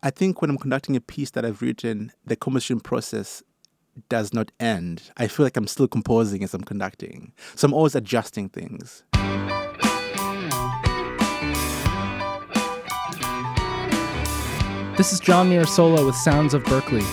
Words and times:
I 0.00 0.10
think 0.10 0.40
when 0.40 0.48
I'm 0.48 0.58
conducting 0.58 0.94
a 0.94 1.00
piece 1.00 1.30
that 1.30 1.44
I've 1.44 1.60
written, 1.60 2.12
the 2.24 2.36
composition 2.36 2.78
process 2.78 3.42
does 4.08 4.32
not 4.32 4.52
end. 4.60 5.10
I 5.16 5.26
feel 5.26 5.44
like 5.44 5.56
I'm 5.56 5.66
still 5.66 5.88
composing 5.88 6.44
as 6.44 6.54
I'm 6.54 6.62
conducting. 6.62 7.32
So 7.56 7.66
I'm 7.66 7.74
always 7.74 7.96
adjusting 7.96 8.48
things. 8.48 9.02
This 14.96 15.12
is 15.12 15.18
John 15.18 15.50
Mirasola 15.50 16.06
with 16.06 16.14
Sounds 16.14 16.54
of 16.54 16.62
Berklee. 16.62 17.04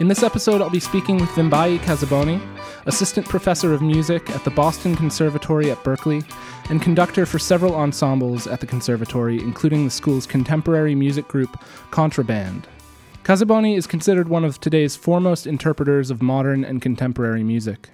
In 0.00 0.06
this 0.06 0.22
episode, 0.22 0.62
I'll 0.62 0.70
be 0.70 0.78
speaking 0.78 1.16
with 1.16 1.30
Vimbayi 1.30 1.80
Kaziboni, 1.80 2.40
assistant 2.86 3.28
professor 3.28 3.72
of 3.72 3.82
music 3.82 4.28
at 4.30 4.44
the 4.44 4.50
Boston 4.50 4.96
Conservatory 4.96 5.70
at 5.70 5.82
Berklee, 5.84 6.24
and 6.70 6.82
conductor 6.82 7.26
for 7.26 7.38
several 7.38 7.74
ensembles 7.74 8.46
at 8.46 8.60
the 8.60 8.66
conservatory, 8.66 9.38
including 9.40 9.84
the 9.84 9.90
school's 9.90 10.26
contemporary 10.26 10.94
music 10.94 11.28
group 11.28 11.58
Contraband. 11.90 12.66
Kaziboni 13.22 13.76
is 13.76 13.86
considered 13.86 14.28
one 14.28 14.44
of 14.44 14.60
today's 14.60 14.96
foremost 14.96 15.46
interpreters 15.46 16.10
of 16.10 16.20
modern 16.20 16.64
and 16.64 16.82
contemporary 16.82 17.42
music. 17.42 17.90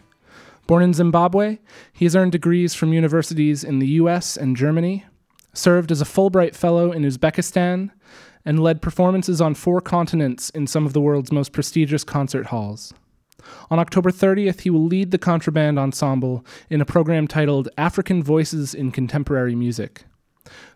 Born 0.66 0.82
in 0.82 0.94
Zimbabwe, 0.94 1.58
he 1.92 2.04
has 2.04 2.16
earned 2.16 2.32
degrees 2.32 2.74
from 2.74 2.92
universities 2.92 3.64
in 3.64 3.78
the 3.78 3.86
US 3.88 4.36
and 4.36 4.56
Germany, 4.56 5.04
served 5.52 5.90
as 5.90 6.00
a 6.00 6.04
Fulbright 6.04 6.54
Fellow 6.54 6.92
in 6.92 7.02
Uzbekistan, 7.02 7.90
and 8.44 8.60
led 8.60 8.82
performances 8.82 9.40
on 9.40 9.54
four 9.54 9.80
continents 9.80 10.50
in 10.50 10.66
some 10.66 10.86
of 10.86 10.92
the 10.92 11.00
world's 11.00 11.32
most 11.32 11.52
prestigious 11.52 12.04
concert 12.04 12.46
halls. 12.46 12.94
On 13.70 13.78
October 13.78 14.10
30th, 14.10 14.60
he 14.60 14.70
will 14.70 14.84
lead 14.84 15.10
the 15.10 15.18
Contraband 15.18 15.78
Ensemble 15.78 16.44
in 16.68 16.80
a 16.80 16.86
program 16.86 17.26
titled 17.26 17.68
African 17.78 18.22
Voices 18.22 18.74
in 18.74 18.90
Contemporary 18.90 19.54
Music. 19.54 20.04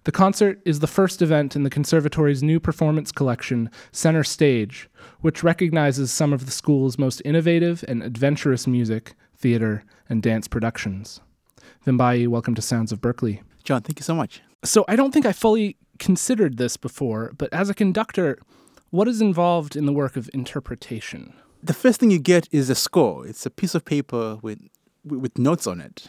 The 0.04 0.12
concert 0.12 0.60
is 0.64 0.80
the 0.80 0.86
first 0.86 1.22
event 1.22 1.56
in 1.56 1.62
the 1.62 1.70
Conservatory's 1.70 2.42
new 2.42 2.60
performance 2.60 3.10
collection, 3.10 3.70
Center 3.92 4.24
Stage, 4.24 4.88
which 5.20 5.42
recognizes 5.42 6.12
some 6.12 6.32
of 6.32 6.46
the 6.46 6.52
school's 6.52 6.98
most 6.98 7.22
innovative 7.24 7.84
and 7.88 8.02
adventurous 8.02 8.66
music, 8.66 9.14
theater, 9.36 9.82
and 10.08 10.22
dance 10.22 10.46
productions. 10.46 11.20
Vimbayi, 11.86 12.28
welcome 12.28 12.54
to 12.54 12.62
Sounds 12.62 12.92
of 12.92 13.00
Berklee. 13.00 13.42
John, 13.64 13.82
thank 13.82 13.98
you 13.98 14.04
so 14.04 14.14
much. 14.14 14.42
So, 14.64 14.84
I 14.88 14.96
don't 14.96 15.12
think 15.12 15.26
I 15.26 15.32
fully 15.32 15.76
considered 15.98 16.56
this 16.56 16.76
before, 16.76 17.32
but 17.36 17.52
as 17.52 17.68
a 17.68 17.74
conductor, 17.74 18.38
what 18.90 19.08
is 19.08 19.20
involved 19.20 19.76
in 19.76 19.86
the 19.86 19.92
work 19.92 20.16
of 20.16 20.30
interpretation? 20.32 21.34
The 21.64 21.72
first 21.72 21.98
thing 21.98 22.10
you 22.10 22.18
get 22.18 22.46
is 22.52 22.68
a 22.68 22.74
score. 22.74 23.26
It's 23.26 23.46
a 23.46 23.50
piece 23.50 23.74
of 23.74 23.86
paper 23.86 24.38
with 24.42 24.60
with 25.02 25.38
notes 25.38 25.66
on 25.66 25.80
it. 25.80 26.08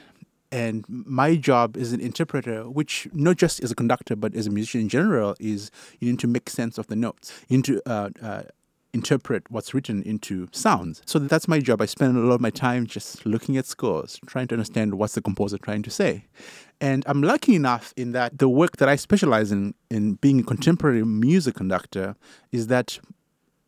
And 0.52 0.86
my 0.90 1.38
job 1.38 1.78
as 1.78 1.94
an 1.94 2.02
interpreter, 2.02 2.70
which 2.70 3.08
not 3.14 3.38
just 3.38 3.64
as 3.64 3.72
a 3.72 3.76
conductor 3.76 4.18
but 4.18 4.36
as 4.36 4.48
a 4.48 4.50
musician 4.50 4.82
in 4.82 4.90
general, 4.90 5.34
is 5.40 5.72
you 6.00 6.12
need 6.12 6.20
to 6.20 6.28
make 6.28 6.50
sense 6.50 6.78
of 6.78 6.88
the 6.88 6.96
notes. 6.98 7.32
You 7.48 7.58
need 7.58 7.66
to 7.66 7.82
uh, 7.86 8.10
uh, 8.22 8.44
interpret 8.94 9.50
what's 9.50 9.74
written 9.74 10.04
into 10.04 10.50
sounds. 10.52 11.02
So 11.06 11.20
that's 11.20 11.48
my 11.48 11.60
job. 11.60 11.82
I 11.82 11.86
spend 11.86 12.18
a 12.18 12.20
lot 12.20 12.36
of 12.36 12.42
my 12.42 12.50
time 12.50 12.86
just 12.86 13.26
looking 13.26 13.56
at 13.56 13.66
scores, 13.66 14.20
trying 14.26 14.48
to 14.50 14.56
understand 14.56 14.96
what's 14.96 15.16
the 15.16 15.22
composer 15.22 15.58
trying 15.58 15.84
to 15.84 15.90
say. 15.90 16.26
And 16.82 17.06
I'm 17.08 17.22
lucky 17.22 17.56
enough 17.56 17.94
in 17.96 18.12
that 18.12 18.40
the 18.40 18.50
work 18.50 18.76
that 18.78 18.90
I 18.90 18.98
specialize 18.98 19.54
in, 19.54 19.74
in 19.90 20.16
being 20.16 20.42
a 20.42 20.44
contemporary 20.44 21.06
music 21.06 21.56
conductor, 21.56 22.18
is 22.52 22.68
that 22.68 23.00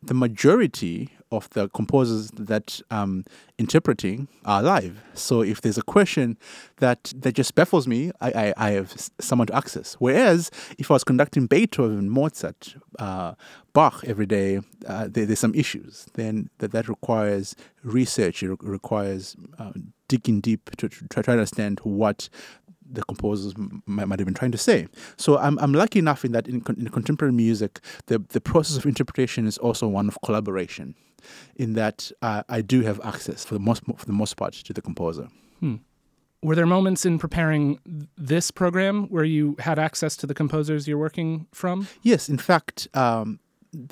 the 0.02 0.14
majority 0.14 1.10
of 1.30 1.50
the 1.50 1.68
composers 1.68 2.30
that 2.32 2.80
I'm 2.90 3.24
interpreting 3.58 4.28
are 4.44 4.62
live. 4.62 5.02
So 5.14 5.42
if 5.42 5.60
there's 5.60 5.76
a 5.76 5.82
question 5.82 6.38
that, 6.76 7.12
that 7.16 7.34
just 7.34 7.54
baffles 7.54 7.86
me, 7.86 8.12
I, 8.20 8.30
I, 8.30 8.54
I 8.56 8.70
have 8.70 9.10
someone 9.20 9.48
to 9.48 9.54
access. 9.54 9.96
Whereas 9.98 10.50
if 10.78 10.90
I 10.90 10.94
was 10.94 11.04
conducting 11.04 11.46
Beethoven, 11.46 12.08
Mozart, 12.08 12.76
uh, 12.98 13.34
Bach 13.74 14.02
every 14.06 14.26
day, 14.26 14.60
uh, 14.86 15.08
there, 15.10 15.26
there's 15.26 15.38
some 15.38 15.54
issues. 15.54 16.06
Then 16.14 16.48
that, 16.58 16.72
that 16.72 16.88
requires 16.88 17.54
research. 17.82 18.42
It 18.42 18.56
requires 18.62 19.36
uh, 19.58 19.72
digging 20.08 20.40
deep 20.40 20.70
to, 20.76 20.88
to 20.88 21.08
try 21.08 21.22
to 21.22 21.30
understand 21.32 21.80
what 21.80 22.28
the 22.90 23.02
composers 23.04 23.54
might, 23.86 24.06
might 24.06 24.18
have 24.18 24.26
been 24.26 24.34
trying 24.34 24.52
to 24.52 24.58
say. 24.58 24.86
So 25.16 25.38
I'm, 25.38 25.58
I'm 25.58 25.72
lucky 25.72 25.98
enough 25.98 26.24
in 26.24 26.32
that 26.32 26.48
in, 26.48 26.62
in 26.76 26.88
contemporary 26.88 27.32
music, 27.32 27.80
the, 28.06 28.18
the 28.18 28.40
process 28.40 28.76
of 28.76 28.86
interpretation 28.86 29.46
is 29.46 29.58
also 29.58 29.86
one 29.86 30.08
of 30.08 30.18
collaboration, 30.24 30.94
in 31.56 31.74
that 31.74 32.10
uh, 32.22 32.42
I 32.48 32.60
do 32.60 32.82
have 32.82 33.00
access 33.04 33.44
for 33.44 33.54
the 33.54 33.60
most 33.60 33.82
for 33.96 34.06
the 34.06 34.12
most 34.12 34.36
part 34.36 34.52
to 34.54 34.72
the 34.72 34.82
composer. 34.82 35.28
Hmm. 35.60 35.76
Were 36.40 36.54
there 36.54 36.66
moments 36.66 37.04
in 37.04 37.18
preparing 37.18 37.80
this 38.16 38.52
program 38.52 39.08
where 39.08 39.24
you 39.24 39.56
had 39.58 39.78
access 39.78 40.16
to 40.18 40.26
the 40.26 40.34
composers 40.34 40.86
you're 40.86 40.96
working 40.96 41.48
from? 41.52 41.88
Yes, 42.02 42.28
in 42.28 42.38
fact. 42.38 42.86
Um, 42.94 43.40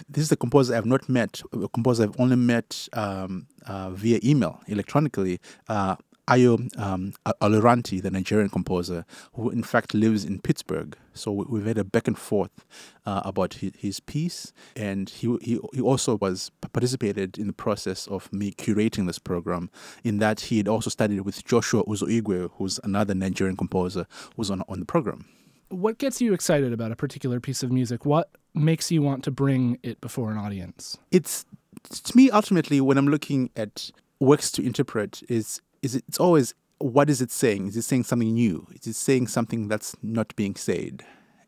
this 0.09 0.23
is 0.23 0.29
the 0.31 0.37
composer 0.37 0.75
I've 0.75 0.87
not 0.87 1.09
met, 1.09 1.43
a 1.53 1.69
composer 1.69 2.05
I've 2.05 2.19
only 2.19 2.37
met 2.37 2.89
um, 2.95 3.47
uh, 3.67 3.91
via 3.91 4.21
email, 4.25 4.61
electronically. 4.69 5.39
Uh, 5.69 5.97
Ayo 6.29 6.59
um, 6.79 7.13
the 7.25 8.11
Nigerian 8.13 8.49
composer, 8.49 9.05
who 9.35 9.51
in 9.51 9.63
fact 9.63 9.95
lives 9.95 10.25
in 10.25 10.41
Pittsburgh. 10.41 10.97
So 11.15 11.31
we've 11.33 11.65
had 11.65 11.79
a 11.79 11.85
back 11.85 12.09
and 12.09 12.19
forth 12.19 12.65
uh, 13.07 13.23
about 13.25 13.55
his, 13.55 13.73
his, 13.79 14.01
piece, 14.01 14.53
and 14.75 15.09
he, 15.09 15.39
he 15.41 15.59
he 15.73 15.81
also 15.81 16.19
was 16.19 16.51
participated 16.73 17.39
in 17.39 17.47
the 17.47 17.53
process 17.53 18.07
of 18.09 18.31
me 18.33 18.53
curating 18.53 19.07
this 19.07 19.19
program. 19.19 19.71
In 20.05 20.19
that 20.19 20.41
he 20.41 20.59
had 20.59 20.69
also 20.69 20.91
studied 20.91 21.21
with 21.21 21.45
Joshua 21.45 21.85
Uzoigwe, 21.85 22.51
who's 22.57 22.81
another 22.83 23.15
Nigerian 23.15 23.57
composer, 23.57 24.07
who's 24.37 24.51
on 24.51 24.63
on 24.69 24.81
the 24.81 24.87
program. 24.87 25.27
What 25.69 25.99
gets 25.99 26.21
you 26.21 26.33
excited 26.33 26.73
about 26.73 26.93
a 26.93 26.97
particular 26.97 27.41
piece 27.41 27.63
of 27.63 27.73
music? 27.73 28.05
What 28.05 28.31
makes 28.55 28.91
you 28.91 29.03
want 29.03 29.25
to 29.25 29.31
bring 29.31 29.79
it 29.83 30.01
before 30.01 30.31
an 30.31 30.39
audience? 30.39 30.99
It's 31.11 31.45
to 31.91 32.17
me 32.17 32.31
ultimately 32.31 32.81
when 32.81 32.99
I'm 32.99 33.09
looking 33.09 33.51
at 33.57 33.91
works 34.21 34.51
to 34.51 34.65
interpret 34.65 35.23
is 35.29 35.61
is 35.83 35.95
it, 35.95 36.05
it's 36.09 36.19
always 36.19 36.55
what 36.79 37.09
is 37.09 37.23
it 37.23 37.31
saying? 37.31 37.69
Is 37.69 37.77
it 37.77 37.83
saying 37.83 38.05
something 38.05 38.35
new? 38.35 38.67
Is 38.75 38.87
it 38.87 38.97
saying 38.97 39.29
something 39.29 39.69
that's 39.69 39.97
not 40.03 40.35
being 40.37 40.55
said? 40.55 41.05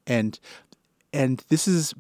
And 0.07 0.39
and 1.13 1.45
this 1.49 1.69
is 1.69 1.95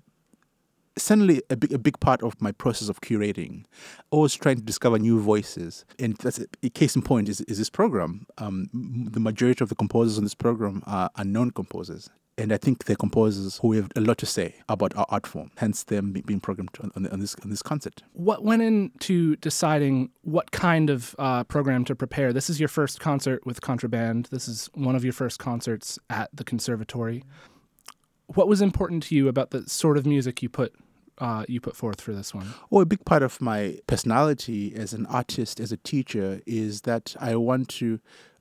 certainly 0.99 1.43
a 1.49 1.57
big, 1.57 1.73
a 1.73 1.79
big 1.79 1.99
part 2.01 2.23
of 2.23 2.41
my 2.41 2.53
process 2.53 2.89
of 2.89 3.01
curating, 3.01 3.65
always 4.11 4.35
trying 4.35 4.57
to 4.57 4.63
discover 4.63 4.99
new 4.99 5.21
voices. 5.21 5.85
And 5.99 6.17
that's 6.17 6.39
a, 6.39 6.47
a 6.63 6.71
case 6.71 6.97
in 6.97 7.03
point 7.03 7.29
is, 7.29 7.41
is 7.43 7.59
this 7.59 7.71
program. 7.71 8.27
Um, 8.39 8.69
the 8.73 9.21
majority 9.21 9.63
of 9.63 9.69
the 9.69 9.75
composers 9.75 10.19
on 10.19 10.25
this 10.25 10.35
program 10.35 10.83
are 10.87 11.11
unknown 11.17 11.53
composers. 11.53 12.11
And 12.39 12.53
I 12.53 12.57
think 12.57 12.85
they're 12.85 12.95
composers 12.95 13.59
who 13.59 13.73
have 13.73 13.91
a 13.97 14.01
lot 14.01 14.17
to 14.19 14.27
say 14.27 14.55
about 14.69 14.97
our 14.97 15.07
art 15.09 15.27
form, 15.27 15.51
hence 15.57 15.83
them 15.83 16.13
being 16.13 16.39
programmed 16.39 16.71
on, 16.81 17.09
on 17.09 17.19
this, 17.19 17.35
on 17.43 17.51
this 17.51 17.63
concert. 17.63 18.05
What 18.13 18.45
went 18.45 18.63
into 18.63 19.35
deciding 19.37 20.11
what 20.23 20.53
kind 20.53 20.89
of 20.89 21.17
uh, 21.19 21.43
program 21.45 21.85
to 21.87 21.97
prepare? 21.97 22.33
This 22.33 22.49
is 22.49 22.61
your 22.61 22.69
first 22.69 23.01
concert 23.01 23.45
with 23.45 23.61
Contraband. 23.61 24.29
This 24.31 24.47
is 24.47 24.71
one 24.75 24.95
of 24.95 25.03
your 25.03 25.13
first 25.13 25.41
concerts 25.41 25.99
at 26.09 26.31
the 26.33 26.45
conservatory. 26.45 27.25
What 28.29 28.47
was 28.47 28.63
important 28.63 29.03
to 29.05 29.17
you 29.17 29.27
about 29.27 29.51
the 29.51 29.69
sort 29.69 29.99
of 29.99 30.07
music 30.07 30.41
you 30.41 30.49
put 30.49 30.73
uh, 31.21 31.45
you 31.49 31.61
put 31.61 31.75
forth 31.75 32.01
for 32.01 32.13
this 32.13 32.33
one? 32.33 32.55
Well, 32.71 32.83
a 32.83 32.87
big 32.87 33.05
part 33.05 33.25
of 33.25 33.41
my 33.41 33.81
personality 33.89 34.73
as 34.77 34.93
an 34.93 35.05
artist, 35.07 35.59
as 35.59 35.73
a 35.73 35.77
teacher, 35.77 36.41
is 36.47 36.83
that 36.83 37.17
I 37.19 37.35
want 37.35 37.69
to 37.71 37.99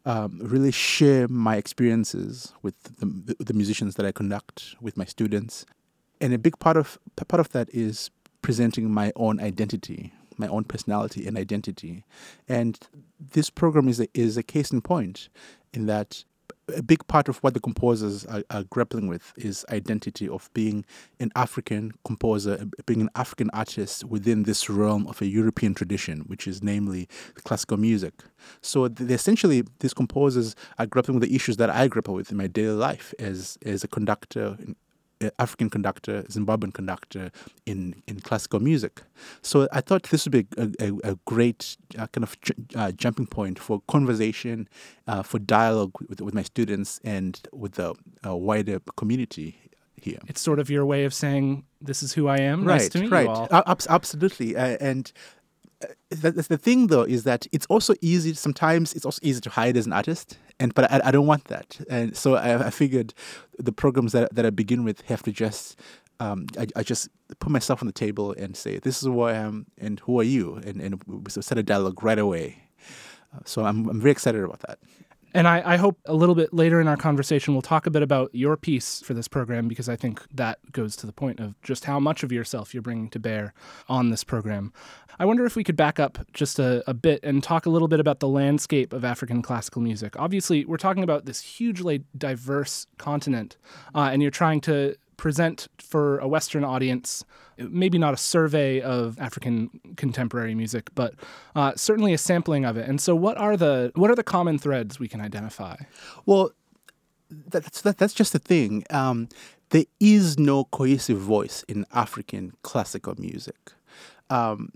um, 0.07 0.39
really 0.41 0.71
share 0.71 1.27
my 1.27 1.57
experiences 1.57 2.53
with 2.61 2.81
the, 2.99 3.35
the, 3.43 3.53
musicians 3.53 3.95
that 3.95 4.05
I 4.05 4.13
conduct 4.13 4.75
with 4.79 4.95
my 4.95 5.03
students, 5.03 5.65
and 6.21 6.33
a 6.33 6.37
big 6.37 6.57
part 6.59 6.77
of 6.77 6.97
part 7.27 7.41
of 7.41 7.51
that 7.51 7.67
is 7.73 8.09
presenting 8.41 8.89
my 8.89 9.11
own 9.17 9.41
identity, 9.41 10.13
my 10.37 10.47
own 10.47 10.63
personality 10.63 11.27
and 11.27 11.37
identity, 11.37 12.05
and 12.47 12.79
this 13.19 13.49
program 13.49 13.89
is 13.89 13.99
a, 13.99 14.07
is 14.13 14.37
a 14.37 14.43
case 14.43 14.71
in 14.71 14.79
point, 14.79 15.27
in 15.73 15.87
that 15.87 16.23
a 16.75 16.83
big 16.83 17.05
part 17.07 17.29
of 17.29 17.37
what 17.37 17.53
the 17.53 17.59
composers 17.59 18.25
are, 18.25 18.43
are, 18.49 18.63
grappling 18.63 19.07
with 19.07 19.33
is 19.37 19.65
identity 19.69 20.27
of 20.27 20.49
being 20.53 20.85
an 21.19 21.31
African 21.35 21.93
composer, 22.03 22.57
uh, 22.61 22.81
being 22.85 23.01
an 23.01 23.09
African 23.15 23.49
artist 23.51 24.03
within 24.03 24.43
this 24.43 24.69
realm 24.69 25.07
of 25.07 25.21
a 25.21 25.27
European 25.27 25.73
tradition, 25.73 26.21
which 26.27 26.47
is 26.47 26.61
namely 26.61 27.07
classical 27.43 27.77
music. 27.77 28.13
So 28.61 28.85
essentially, 28.85 29.63
these 29.79 29.93
composers 29.93 30.55
are 30.77 30.85
grappling 30.85 31.19
with 31.19 31.29
the 31.29 31.35
issues 31.35 31.57
that 31.57 31.69
I 31.69 31.87
grapple 31.87 32.13
with 32.13 32.31
in 32.31 32.37
my 32.37 32.47
daily 32.47 32.75
life 32.75 33.13
as 33.19 33.57
as 33.65 33.83
a 33.83 33.87
conductor, 33.87 34.57
African 35.39 35.69
conductor, 35.69 36.23
Zimbabwean 36.23 36.73
conductor 36.73 37.31
in, 37.65 38.01
in 38.07 38.19
classical 38.19 38.59
music. 38.59 39.01
So 39.41 39.67
I 39.71 39.81
thought 39.81 40.03
this 40.03 40.25
would 40.25 40.31
be 40.31 40.47
a, 40.57 40.71
a, 40.79 41.11
a 41.11 41.15
great 41.25 41.77
uh, 41.97 42.07
kind 42.07 42.23
of 42.23 42.37
uh, 42.75 42.91
jumping 42.91 43.27
point 43.27 43.59
for 43.59 43.81
conversation, 43.87 44.67
uh, 45.07 45.23
for 45.23 45.39
dialogue 45.39 45.93
with, 46.07 46.21
with 46.21 46.33
my 46.33 46.43
students 46.43 46.99
and 47.03 47.39
with 47.51 47.73
the 47.73 47.95
uh, 48.25 48.35
wider 48.35 48.79
community 48.95 49.57
here. 50.01 50.19
It's 50.27 50.41
sort 50.41 50.59
of 50.59 50.69
your 50.69 50.85
way 50.85 51.05
of 51.05 51.13
saying, 51.13 51.65
"This 51.81 52.03
is 52.03 52.13
who 52.13 52.27
I 52.27 52.37
am." 52.37 52.63
Right, 52.63 52.75
nice 52.75 52.89
to 52.89 52.99
meet 52.99 53.11
right. 53.11 53.25
you 53.25 53.29
all. 53.29 53.47
absolutely, 53.89 54.55
uh, 54.55 54.77
and 54.79 55.11
uh, 55.83 55.87
the, 56.09 56.31
the 56.31 56.57
thing 56.57 56.87
though 56.87 57.03
is 57.03 57.23
that 57.23 57.47
it's 57.51 57.65
also 57.67 57.93
easy. 58.01 58.33
Sometimes 58.33 58.93
it's 58.93 59.05
also 59.05 59.19
easy 59.23 59.41
to 59.41 59.49
hide 59.49 59.77
as 59.77 59.85
an 59.85 59.93
artist, 59.93 60.37
and 60.59 60.73
but 60.73 60.91
I, 60.91 61.01
I 61.05 61.11
don't 61.11 61.27
want 61.27 61.45
that. 61.45 61.79
And 61.89 62.15
so 62.15 62.35
I, 62.35 62.67
I 62.67 62.69
figured 62.69 63.13
the 63.57 63.71
programs 63.71 64.11
that 64.13 64.33
that 64.35 64.45
I 64.45 64.49
begin 64.49 64.83
with 64.83 65.01
have 65.01 65.23
to 65.23 65.31
just 65.31 65.79
um, 66.19 66.47
I, 66.57 66.67
I 66.75 66.83
just 66.83 67.09
put 67.39 67.51
myself 67.51 67.81
on 67.81 67.87
the 67.87 67.93
table 67.93 68.33
and 68.33 68.55
say, 68.55 68.79
"This 68.79 68.97
is 68.97 69.03
who 69.03 69.21
I 69.21 69.33
am, 69.33 69.67
and 69.77 69.99
who 70.01 70.19
are 70.19 70.23
you?" 70.23 70.55
and 70.55 70.81
and 70.81 71.01
we 71.05 71.29
set 71.29 71.57
a 71.57 71.63
dialogue 71.63 72.03
right 72.03 72.19
away. 72.19 72.63
Uh, 73.33 73.39
so 73.45 73.65
I'm 73.65 73.87
I'm 73.89 73.99
very 73.99 74.11
excited 74.11 74.43
about 74.43 74.61
that. 74.61 74.79
And 75.37 75.47
I, 75.47 75.61
I, 75.73 75.77
hope 75.77 75.99
a 76.07 76.15
little 76.15 76.33
bit 76.33 76.51
later 76.51 76.81
in 76.81 76.87
our 76.87 76.97
conversation 76.97 77.53
we'll 77.53 77.61
talk 77.61 77.85
a 77.85 77.91
bit 77.91 78.01
about 78.01 78.33
your 78.33 78.57
piece 78.57 79.01
for 79.01 79.13
this 79.13 79.27
program 79.27 79.67
because 79.67 79.87
I 79.87 79.95
think 79.95 80.19
that 80.33 80.57
goes 80.71 80.95
to 80.95 81.05
the 81.05 81.13
point 81.13 81.39
of 81.39 81.53
just 81.61 81.85
how 81.85 81.99
much 81.99 82.23
of 82.23 82.31
yourself 82.31 82.73
you're 82.73 82.81
bringing 82.81 83.07
to 83.11 83.19
bear 83.19 83.53
on 83.87 84.09
this 84.09 84.23
program. 84.23 84.73
I 85.19 85.25
wonder 85.25 85.45
if 85.45 85.55
we 85.55 85.63
could 85.63 85.75
back 85.75 85.99
up 85.99 86.17
just 86.33 86.57
a, 86.57 86.83
a 86.89 86.93
bit 86.95 87.19
and 87.21 87.43
talk 87.43 87.67
a 87.67 87.69
little 87.69 87.87
bit 87.87 87.99
about 87.99 88.19
the 88.19 88.27
landscape 88.27 88.93
of 88.93 89.05
African 89.05 89.43
classical 89.43 89.79
music. 89.79 90.15
Obviously, 90.17 90.65
we're 90.65 90.77
talking 90.77 91.03
about 91.03 91.25
this 91.25 91.41
hugely 91.41 92.03
diverse 92.17 92.87
continent, 92.97 93.57
uh, 93.93 94.09
and 94.11 94.23
you're 94.23 94.31
trying 94.31 94.59
to 94.61 94.95
present 95.17 95.67
for 95.79 96.19
a 96.19 96.27
Western 96.27 96.63
audience, 96.63 97.25
maybe 97.57 97.97
not 97.97 98.13
a 98.13 98.17
survey 98.17 98.79
of 98.81 99.19
African 99.19 99.69
contemporary 99.97 100.55
music, 100.55 100.89
but 100.95 101.13
uh, 101.55 101.73
certainly 101.75 102.13
a 102.13 102.17
sampling 102.17 102.65
of 102.65 102.77
it. 102.77 102.87
And 102.87 103.01
so, 103.01 103.15
what 103.15 103.37
are 103.37 103.57
the 103.57 103.91
what 103.95 104.09
are 104.09 104.15
the 104.15 104.23
common 104.23 104.57
threads 104.57 104.99
we 104.99 105.07
can 105.07 105.19
identify? 105.19 105.77
Well, 106.25 106.51
that's 107.29 107.81
that, 107.81 107.97
that's 107.97 108.13
just 108.13 108.33
the 108.33 108.39
thing. 108.39 108.83
Um, 108.89 109.29
there 109.69 109.85
is 109.99 110.39
no 110.39 110.65
cohesive 110.65 111.17
voice 111.17 111.63
in 111.67 111.85
African 111.93 112.53
classical 112.61 113.15
music. 113.17 113.73
Um, 114.29 114.71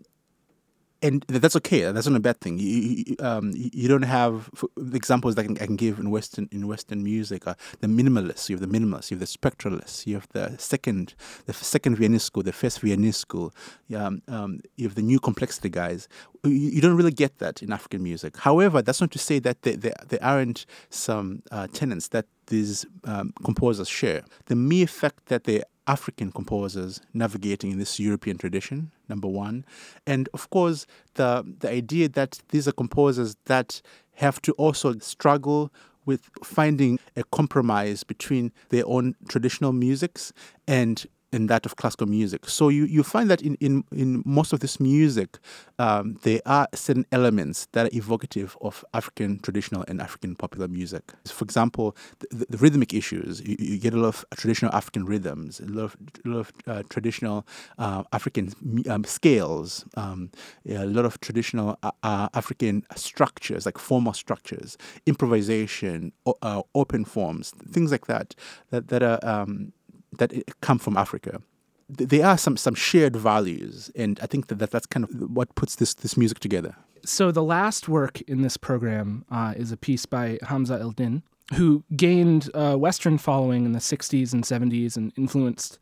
and 1.02 1.24
that's 1.28 1.56
okay. 1.56 1.92
That's 1.92 2.08
not 2.08 2.16
a 2.16 2.20
bad 2.20 2.40
thing. 2.40 2.60
You 2.60 2.68
you, 2.68 3.16
um, 3.20 3.52
you 3.56 3.88
don't 3.88 4.04
have 4.04 4.50
examples 4.94 5.36
that 5.36 5.42
I 5.42 5.46
can, 5.46 5.58
I 5.60 5.66
can, 5.66 5.76
give 5.76 6.00
in 6.00 6.12
Western 6.12 6.48
in 6.52 6.68
Western 6.68 7.04
music. 7.04 7.48
Uh, 7.48 7.56
the 7.80 7.88
minimalists, 7.88 8.50
you 8.50 8.58
have 8.58 8.62
the 8.62 8.80
minimalists, 8.80 9.10
you 9.10 9.18
have 9.18 9.28
the 9.28 9.38
spectralists, 9.38 10.06
you 10.06 10.16
have 10.16 10.28
the 10.30 10.56
second 10.58 11.16
the 11.46 11.54
second 11.54 11.96
Viennese 11.96 12.24
school, 12.24 12.44
the 12.44 12.54
first 12.54 12.82
Viennese 12.82 13.18
school. 13.18 13.54
Um, 13.96 14.22
um, 14.28 14.62
you 14.78 14.88
have 14.88 14.96
the 14.96 15.02
new 15.02 15.20
complexity 15.20 15.70
guys. 15.70 16.08
You, 16.44 16.52
you, 16.52 16.82
don't 16.82 16.96
really 16.96 17.12
get 17.12 17.40
that 17.40 17.62
in 17.62 17.72
African 17.72 18.02
music. 18.02 18.38
However, 18.38 18.82
that's 18.82 19.02
not 19.02 19.12
to 19.12 19.20
say 19.20 19.40
that 19.40 19.62
there, 19.62 19.78
there, 19.78 19.94
there 20.08 20.24
aren't 20.24 20.66
some 20.90 21.44
uh, 21.52 21.68
tenets 21.68 22.08
that 22.10 22.26
these 22.48 22.86
um, 23.06 23.34
composers 23.44 23.88
share. 23.90 24.24
The 24.46 24.56
mere 24.56 24.88
fact 24.88 25.28
that 25.28 25.46
they 25.46 25.64
African 25.88 26.32
composers 26.32 27.02
navigating 27.14 27.72
in 27.72 27.80
this 27.80 28.00
European 28.00 28.38
tradition, 28.38 28.92
number 29.10 29.28
one. 29.28 29.66
And 30.06 30.30
of 30.34 30.50
course, 30.50 30.86
the, 31.16 31.44
the 31.60 31.70
idea 31.70 32.10
that 32.10 32.40
these 32.50 32.68
are 32.68 32.72
composers 32.72 33.36
that 33.46 33.82
have 34.16 34.42
to 34.44 34.52
also 34.54 34.98
struggle 35.00 35.72
with 36.06 36.30
finding 36.44 37.00
a 37.16 37.24
compromise 37.26 38.04
between 38.04 38.52
their 38.70 38.86
own 38.88 39.16
traditional 39.28 39.72
musics 39.72 40.34
and 40.68 41.06
in 41.32 41.48
that 41.48 41.66
of 41.66 41.76
classical 41.76 42.08
music. 42.08 42.48
So 42.50 42.70
you, 42.70 42.86
you 42.86 43.04
find 43.04 43.30
that 43.30 43.42
in, 43.42 43.56
in, 43.56 43.84
in 43.92 44.24
most 44.26 44.54
of 44.54 44.60
this 44.60 44.80
music, 44.80 45.40
um, 45.80 46.18
there 46.24 46.42
are 46.46 46.68
certain 46.74 47.06
elements 47.12 47.68
that 47.72 47.88
are 47.88 47.98
evocative 47.98 48.58
of 48.62 48.84
African 48.94 49.40
traditional 49.40 49.84
and 49.88 50.02
African 50.02 50.36
popular 50.36 50.68
music. 50.68 51.14
For 51.26 51.44
example, 51.44 51.96
the, 52.20 52.46
the 52.50 52.58
rhythmic 52.58 52.94
issues, 52.94 53.42
you, 53.42 53.56
you, 53.60 53.78
get 53.78 53.94
a 53.94 53.98
lot 53.98 54.10
of 54.10 54.26
traditional 54.36 54.74
African 54.74 55.06
rhythms, 55.06 55.60
a 55.60 55.66
lot 55.66 55.84
of, 55.86 55.98
a 56.26 56.30
lot 56.30 56.40
of 56.40 56.52
uh, 56.68 56.84
traditional 56.90 57.48
uh, 57.78 58.04
African 58.12 58.54
um, 58.90 59.04
scales, 59.04 59.86
um, 59.96 60.32
a 60.68 60.86
lot 60.86 61.06
of 61.06 61.20
traditional 61.22 61.78
uh, 61.84 61.92
uh 62.04 62.28
African 62.34 62.84
structures, 62.96 63.66
like 63.66 63.78
formal 63.78 64.14
structures, 64.14 64.78
improvisation, 65.06 66.12
uh, 66.42 66.62
open 66.76 67.06
forms, 67.06 67.52
things 67.72 67.92
like 67.92 68.08
that, 68.08 68.36
that, 68.70 68.90
that 68.90 69.02
are 69.04 69.20
um, 69.24 69.74
that 70.18 70.34
come 70.62 70.80
from 70.80 70.98
Africa. 70.98 71.42
There 71.90 72.26
are 72.26 72.38
some 72.38 72.58
some 72.58 72.76
shared 72.76 73.16
values, 73.16 73.92
and 73.96 74.20
I 74.22 74.26
think 74.26 74.48
that, 74.48 74.60
that 74.60 74.72
that's 74.72 74.86
kind 74.86 75.04
of 75.04 75.10
what 75.30 75.54
puts 75.56 75.76
this 75.76 75.94
this 75.94 76.16
music 76.16 76.40
together. 76.40 76.76
So 77.04 77.32
the 77.32 77.44
last 77.44 77.90
work 77.90 78.22
in 78.22 78.42
this 78.42 78.58
program 78.58 79.26
uh, 79.32 79.54
is 79.58 79.72
a 79.72 79.78
piece 79.78 80.06
by 80.06 80.38
Hamza 80.44 80.78
El 80.80 80.92
Din, 80.92 81.24
who 81.56 81.84
gained 81.96 82.50
a 82.54 82.78
Western 82.78 83.18
following 83.18 83.66
in 83.66 83.72
the 83.72 83.80
60s 83.80 84.34
and 84.34 84.44
70s 84.44 84.96
and 84.98 85.12
influenced 85.18 85.80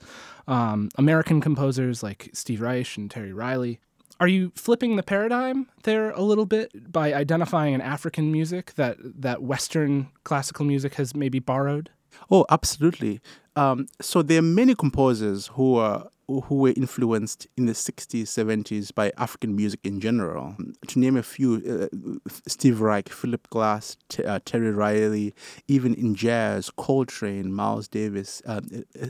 um, 0.47 0.89
American 0.97 1.41
composers 1.41 2.01
like 2.01 2.29
Steve 2.33 2.61
Reich 2.61 2.97
and 2.97 3.11
Terry 3.11 3.33
Riley. 3.33 3.79
Are 4.19 4.27
you 4.27 4.51
flipping 4.55 4.97
the 4.97 5.03
paradigm 5.03 5.69
there 5.83 6.11
a 6.11 6.21
little 6.21 6.45
bit 6.45 6.91
by 6.91 7.13
identifying 7.13 7.73
an 7.73 7.81
African 7.81 8.31
music 8.31 8.73
that, 8.75 8.97
that 8.99 9.41
Western 9.41 10.09
classical 10.25 10.65
music 10.65 10.95
has 10.95 11.15
maybe 11.15 11.39
borrowed? 11.39 11.89
Oh, 12.29 12.45
absolutely. 12.49 13.21
Um, 13.55 13.87
so 14.01 14.21
there 14.21 14.39
are 14.39 14.43
many 14.43 14.75
composers 14.75 15.47
who 15.47 15.75
are 15.77 16.09
who 16.43 16.55
were 16.55 16.73
influenced 16.75 17.47
in 17.57 17.65
the 17.65 17.73
60s, 17.73 18.23
70s 18.23 18.93
by 18.93 19.11
African 19.17 19.55
music 19.55 19.79
in 19.83 19.99
general. 19.99 20.55
To 20.87 20.99
name 20.99 21.17
a 21.17 21.23
few, 21.23 21.89
uh, 21.91 22.29
Steve 22.47 22.81
Reich, 22.81 23.09
Philip 23.09 23.49
Glass, 23.49 23.97
T- 24.09 24.23
uh, 24.23 24.39
Terry 24.45 24.71
Riley, 24.71 25.33
even 25.67 25.95
in 25.95 26.13
jazz, 26.13 26.69
Coltrane, 26.69 27.51
Miles 27.51 27.87
Davis, 27.87 28.41
uh, 28.45 28.61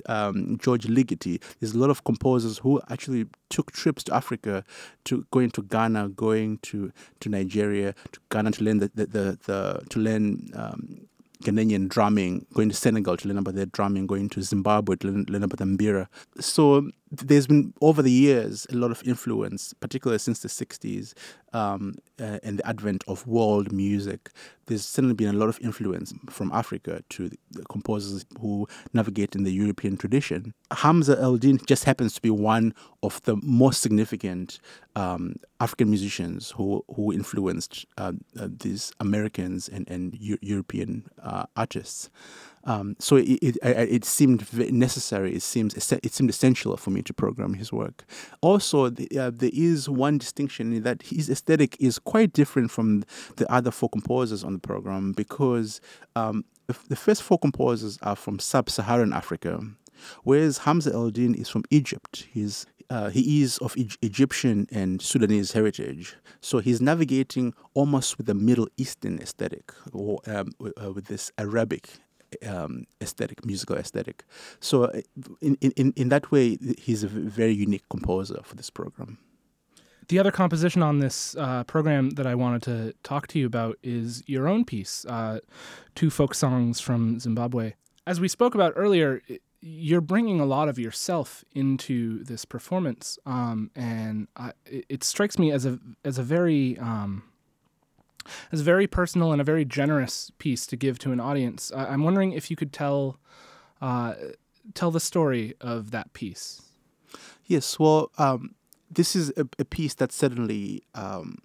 um, 0.06 0.58
George 0.62 0.88
Ligeti. 0.88 1.42
There's 1.60 1.74
a 1.74 1.78
lot 1.78 1.90
of 1.90 2.04
composers 2.04 2.60
who 2.60 2.82
actually 2.90 3.28
took 3.50 3.72
trips 3.72 4.04
to 4.06 4.16
Africa, 4.16 4.64
to 5.06 5.26
going 5.32 5.52
to 5.52 5.64
Ghana, 5.64 6.10
going 6.10 6.60
to, 6.60 6.92
to 7.20 7.30
Nigeria, 7.30 7.96
to 8.12 8.20
Ghana 8.32 8.52
to 8.52 8.64
learn 8.64 8.78
the, 8.78 8.92
the, 8.96 9.06
the, 9.06 9.40
the 9.46 9.86
to 9.90 10.00
learn 10.00 10.52
um, 10.56 11.09
Ghanaian 11.44 11.88
drumming, 11.88 12.46
going 12.54 12.70
to 12.70 12.76
Senegal 12.76 13.16
to 13.18 13.28
learn 13.28 13.38
about 13.38 13.56
their 13.56 13.66
drumming, 13.66 14.08
going 14.08 14.30
to 14.30 14.42
Zimbabwe 14.42 14.98
to 14.98 15.08
learn, 15.08 15.26
learn 15.30 15.44
about 15.44 15.60
mbira. 15.60 16.08
So 16.40 16.90
there's 17.12 17.48
been 17.48 17.74
over 17.82 18.02
the 18.02 18.12
years 18.12 18.68
a 18.72 18.76
lot 18.76 18.92
of 18.92 19.02
influence, 19.04 19.74
particularly 19.74 20.20
since 20.20 20.40
the 20.40 20.48
60s 20.48 21.14
um, 21.54 21.96
uh, 22.20 22.38
and 22.44 22.60
the 22.60 22.68
advent 22.68 23.04
of 23.08 23.26
world 23.26 23.72
music. 23.72 24.30
There's 24.68 24.86
certainly 24.86 25.16
been 25.16 25.30
a 25.30 25.38
lot 25.38 25.50
of 25.50 25.60
influence 25.62 26.14
from 26.30 26.52
Africa 26.52 27.04
to 27.10 27.32
the 27.52 27.64
composers 27.66 28.26
who 28.40 28.68
navigate 28.94 29.36
in 29.36 29.44
the 29.44 29.52
European 29.52 29.98
tradition. 29.98 30.54
Hamza 30.72 31.18
El 31.20 31.38
Din 31.38 31.60
just 31.66 31.86
happens 31.86 32.14
to 32.14 32.22
be 32.22 32.30
one 32.30 32.76
of 33.02 33.22
the 33.24 33.38
most 33.42 33.82
significant 33.82 34.60
um, 34.96 35.36
African 35.60 35.90
musicians 35.90 36.52
who, 36.52 36.86
who 36.96 37.12
influenced 37.12 37.88
uh, 37.98 38.14
uh, 38.40 38.48
these 38.60 38.92
Americans 39.00 39.68
and, 39.68 39.90
and 39.90 40.16
European 40.20 41.10
uh, 41.24 41.46
artists. 41.56 42.12
Um, 42.66 42.96
so 43.00 43.16
it, 43.16 43.40
it, 43.42 43.58
it 43.64 44.06
seemed 44.06 44.52
necessary. 44.72 45.34
It 45.36 45.42
seems 45.42 45.74
it 45.76 46.14
seemed 46.14 46.30
essential 46.30 46.76
for 46.78 46.90
me 46.90 47.02
to 47.04 47.14
program 47.14 47.54
his 47.54 47.72
work. 47.72 48.06
Also, 48.42 48.90
the, 48.90 49.08
uh, 49.18 49.32
there 49.34 49.52
is 49.54 49.90
one 49.90 50.18
distinction 50.18 50.74
in 50.74 50.84
that 50.84 51.04
his 51.04 51.30
aesthetic 51.30 51.78
is 51.80 52.00
quite 52.00 52.34
different 52.34 52.72
from 52.72 53.04
the 53.38 53.52
other 53.52 53.72
four 53.72 53.90
composers 53.90 54.44
on 54.44 54.54
the 54.54 54.60
program 54.60 55.14
because 55.14 55.82
um, 56.16 56.44
the 56.88 56.96
first 56.96 57.24
four 57.24 57.40
composers 57.40 57.98
are 58.02 58.16
from 58.16 58.40
sub-Saharan 58.40 59.14
Africa, 59.14 59.62
whereas 60.24 60.60
Hamza 60.60 60.94
El-Din 60.94 61.34
is 61.36 61.50
from 61.50 61.64
Egypt. 61.70 62.28
He's 62.32 62.66
uh, 62.92 63.10
he 63.10 63.44
is 63.44 63.60
of 63.60 63.78
e- 63.78 63.88
Egyptian 64.02 64.68
and 64.72 65.00
Sudanese 65.00 65.52
heritage, 65.52 66.16
so 66.42 66.58
he's 66.58 66.82
navigating 66.82 67.54
almost 67.76 68.18
with 68.18 68.28
a 68.30 68.34
Middle 68.34 68.68
Eastern 68.78 69.20
aesthetic, 69.20 69.72
or 69.94 70.20
um, 70.26 70.50
uh, 70.60 70.92
with 70.92 71.06
this 71.06 71.32
Arabic 71.38 71.90
um, 72.46 72.86
aesthetic, 73.02 73.46
musical 73.46 73.76
aesthetic. 73.76 74.24
So, 74.60 74.84
uh, 74.86 75.02
in, 75.42 75.56
in, 75.62 75.94
in 75.96 76.10
that 76.10 76.32
way, 76.32 76.58
he's 76.78 77.04
a 77.04 77.08
very 77.08 77.54
unique 77.54 77.88
composer 77.90 78.40
for 78.44 78.56
this 78.56 78.70
program. 78.70 79.18
The 80.10 80.18
other 80.18 80.32
composition 80.32 80.82
on 80.82 81.00
this 81.00 81.36
uh, 81.38 81.64
program 81.66 82.12
that 82.12 82.26
I 82.26 82.34
wanted 82.34 82.64
to 82.64 82.94
talk 83.04 83.28
to 83.28 83.40
you 83.40 83.46
about 83.46 83.78
is 83.84 84.24
your 84.26 84.48
own 84.48 84.66
piece, 84.66 85.06
uh, 85.06 85.40
two 85.94 86.10
folk 86.10 86.34
songs 86.34 86.80
from 86.80 87.20
Zimbabwe. 87.20 87.74
As 88.08 88.20
we 88.20 88.28
spoke 88.28 88.56
about 88.56 88.74
earlier, 88.76 89.22
you're 89.62 90.02
bringing 90.02 90.40
a 90.40 90.46
lot 90.46 90.68
of 90.68 90.80
yourself 90.80 91.44
into 91.54 92.24
this 92.24 92.44
performance, 92.44 93.20
um, 93.28 93.70
and 93.76 94.28
I, 94.36 94.54
it, 94.66 95.04
strikes 95.04 95.38
me 95.38 95.52
as 95.52 95.66
a 95.66 95.80
as 96.04 96.18
a 96.18 96.24
very 96.24 96.78
um, 96.80 97.24
it's 98.52 98.62
a 98.62 98.66
very 98.66 98.88
personal 98.88 99.32
and 99.32 99.42
a 99.42 99.44
very 99.44 99.66
generous 99.66 100.32
piece 100.38 100.66
to 100.68 100.76
give 100.76 101.00
to 101.00 101.12
an 101.12 101.20
audience. 101.20 101.72
I- 101.76 101.94
am 101.94 102.04
wondering 102.04 102.32
if 102.32 102.50
you 102.50 102.56
could 102.56 102.74
tell 102.74 103.20
uh, 103.82 104.14
tell 104.74 104.92
the 104.92 105.00
story 105.00 105.56
of 105.62 105.92
that 105.92 106.14
piece. 106.14 106.62
Yes, 107.46 107.80
well, 107.80 108.12
um, 108.18 108.56
this 108.92 109.16
is 109.16 109.32
a, 109.38 109.48
a, 109.58 109.66
piece 109.66 109.96
that 109.96 110.12
certainly 110.12 110.84
um, 110.94 111.40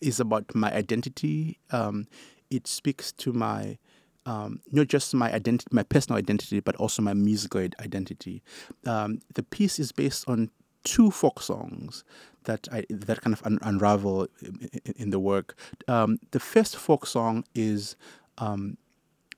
is 0.00 0.20
about 0.20 0.54
my 0.54 0.72
identity. 0.72 1.58
Um, 1.70 2.06
it 2.50 2.66
speaks 2.66 3.12
to 3.12 3.32
my 3.32 3.78
um, 4.26 4.60
not 4.70 4.88
just 4.88 5.14
my 5.14 5.32
identity, 5.32 5.68
my 5.72 5.82
personal 5.82 6.18
identity, 6.18 6.60
but 6.60 6.76
also 6.76 7.00
my 7.00 7.14
musical 7.14 7.66
identity. 7.80 8.42
Um, 8.86 9.20
the 9.34 9.42
piece 9.42 9.78
is 9.78 9.90
based 9.90 10.28
on 10.28 10.50
two 10.84 11.10
folk 11.10 11.40
songs 11.40 12.04
that 12.48 12.66
I 12.72 12.84
that 12.90 13.20
kind 13.20 13.34
of 13.36 13.42
un- 13.44 13.60
unravel 13.62 14.26
in, 14.42 14.70
in, 14.96 15.10
the 15.10 15.20
work. 15.20 15.48
Um, 15.86 16.18
the 16.32 16.40
first 16.40 16.76
folk 16.76 17.06
song 17.06 17.44
is 17.54 17.94
um, 18.38 18.78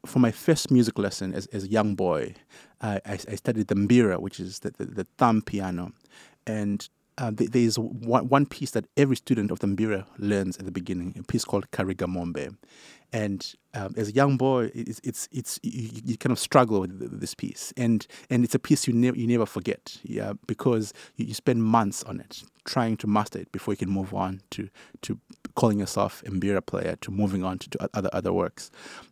for 0.06 0.20
my 0.20 0.30
first 0.30 0.70
music 0.70 0.98
lesson 0.98 1.34
as, 1.34 1.46
as 1.46 1.64
a 1.64 1.68
young 1.68 1.94
boy, 1.94 2.34
I, 2.80 3.00
I, 3.04 3.12
I 3.32 3.34
studied 3.34 3.68
the 3.68 3.74
mbira, 3.74 4.18
which 4.20 4.40
is 4.40 4.60
the, 4.60 4.70
the, 4.70 4.84
the 4.84 5.06
thumb 5.18 5.42
piano. 5.42 5.92
And 6.46 6.88
uh, 7.20 7.30
there 7.34 7.62
is 7.62 7.78
one, 7.78 8.28
one 8.28 8.46
piece 8.46 8.70
that 8.70 8.86
every 8.96 9.14
student 9.14 9.50
of 9.50 9.58
the 9.58 9.66
mbira 9.66 10.06
learns 10.18 10.56
at 10.56 10.64
the 10.64 10.72
beginning, 10.72 11.14
a 11.18 11.22
piece 11.22 11.44
called 11.44 11.70
Karigamombe. 11.70 12.56
And 13.12 13.54
um, 13.74 13.92
as 13.96 14.08
a 14.08 14.12
young 14.12 14.36
boy, 14.38 14.70
it's, 14.74 15.00
it's, 15.04 15.28
it's 15.30 15.60
you, 15.62 15.90
you 16.04 16.16
kind 16.16 16.32
of 16.32 16.38
struggle 16.38 16.80
with 16.80 17.20
this 17.20 17.34
piece. 17.34 17.74
And, 17.76 18.06
and 18.30 18.42
it's 18.42 18.54
a 18.54 18.58
piece 18.58 18.88
you, 18.88 18.94
ne- 18.94 19.12
you 19.14 19.26
never 19.26 19.44
forget 19.44 19.98
yeah, 20.02 20.32
because 20.46 20.94
you, 21.16 21.26
you 21.26 21.34
spend 21.34 21.62
months 21.62 22.02
on 22.04 22.20
it, 22.20 22.42
trying 22.64 22.96
to 22.98 23.06
master 23.06 23.38
it 23.38 23.52
before 23.52 23.74
you 23.74 23.78
can 23.78 23.90
move 23.90 24.14
on 24.14 24.40
to, 24.52 24.70
to 25.02 25.18
calling 25.56 25.80
yourself 25.80 26.22
a 26.24 26.30
mbira 26.30 26.64
player, 26.64 26.96
to 27.02 27.10
moving 27.10 27.44
on 27.44 27.58
to, 27.58 27.68
to 27.70 27.90
other, 27.92 28.08
other 28.14 28.32
works. 28.32 28.70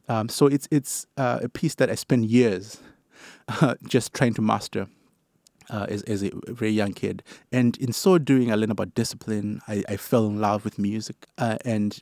Um, 0.08 0.30
so 0.30 0.46
it's, 0.46 0.66
it's 0.70 1.06
uh, 1.18 1.40
a 1.42 1.48
piece 1.50 1.74
that 1.74 1.90
I 1.90 1.94
spent 1.94 2.24
years 2.24 2.78
uh, 3.48 3.74
just 3.86 4.14
trying 4.14 4.32
to 4.34 4.42
master 4.42 4.86
uh, 5.70 5.86
as, 5.88 6.02
as 6.02 6.22
a 6.22 6.30
very 6.46 6.70
young 6.70 6.92
kid. 6.92 7.22
And 7.52 7.76
in 7.78 7.92
so 7.92 8.18
doing, 8.18 8.50
I 8.52 8.54
learned 8.54 8.72
about 8.72 8.94
discipline. 8.94 9.60
I, 9.68 9.84
I 9.88 9.96
fell 9.96 10.26
in 10.26 10.40
love 10.40 10.64
with 10.64 10.78
music. 10.78 11.26
Uh, 11.36 11.56
and 11.64 12.00